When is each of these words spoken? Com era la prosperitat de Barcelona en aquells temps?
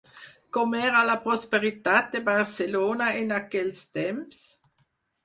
Com 0.55 0.71
era 0.77 1.01
la 1.09 1.17
prosperitat 1.25 2.09
de 2.15 2.21
Barcelona 2.29 3.11
en 3.19 3.35
aquells 3.41 3.83
temps? 3.99 4.41